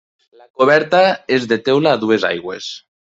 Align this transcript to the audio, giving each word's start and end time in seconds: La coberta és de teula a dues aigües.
La 0.37 0.45
coberta 0.61 1.01
és 1.37 1.45
de 1.51 1.57
teula 1.67 1.91
a 1.91 1.99
dues 2.05 2.25
aigües. 2.31 2.71